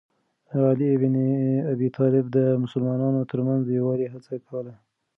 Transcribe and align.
علي 0.69 0.91
بن 1.01 1.15
ابي 1.73 1.87
طالب 1.97 2.25
د 2.37 2.37
مسلمانانو 2.63 3.21
ترمنځ 3.31 3.61
د 3.65 3.69
یووالي 3.79 4.07
هڅه 4.13 4.33
کوله. 4.47 4.73